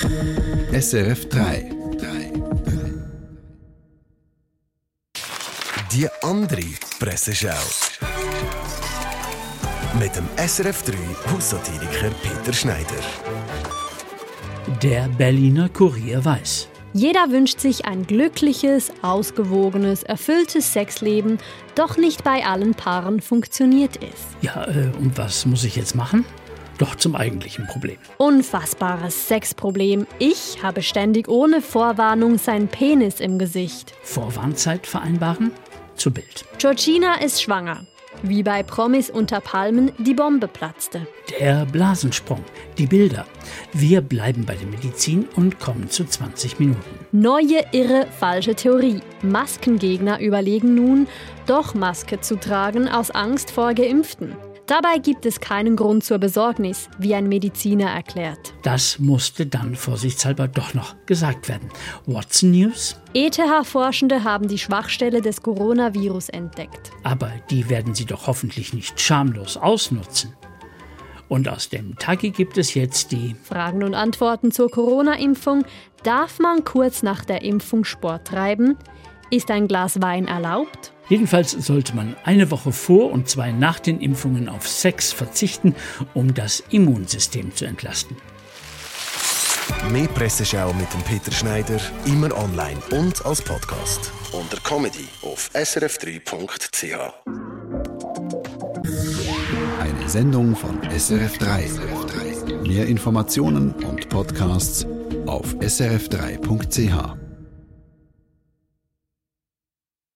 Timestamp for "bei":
22.24-22.44, 38.42-38.64, 44.44-44.56